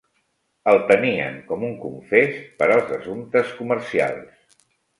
[0.71, 4.61] El tenien com un confés per els assumptes comercials